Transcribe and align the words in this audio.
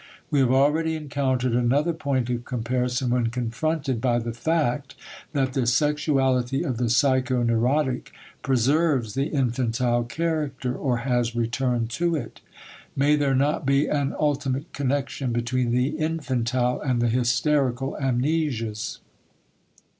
We 0.31 0.39
have 0.39 0.51
already 0.51 0.95
encountered 0.95 1.53
another 1.53 1.93
point 1.93 2.27
of 2.31 2.43
comparison 2.43 3.11
when 3.11 3.27
confronted 3.27 4.01
by 4.01 4.17
the 4.17 4.33
fact 4.33 4.95
that 5.31 5.53
the 5.53 5.67
sexuality 5.67 6.63
of 6.63 6.77
the 6.77 6.85
psychoneurotic 6.89 8.09
preserves 8.41 9.13
the 9.13 9.27
infantile 9.27 10.03
character 10.05 10.73
or 10.75 10.97
has 11.05 11.35
returned 11.35 11.91
to 11.91 12.15
it. 12.15 12.41
May 12.95 13.15
there 13.15 13.35
not 13.35 13.63
be 13.63 13.85
an 13.85 14.15
ultimate 14.19 14.73
connection 14.73 15.31
between 15.31 15.69
the 15.69 15.89
infantile 15.89 16.81
and 16.81 16.99
the 16.99 17.07
hysterical 17.09 17.95
amnesias? 18.01 18.97